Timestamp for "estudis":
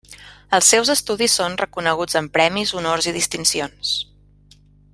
0.93-1.35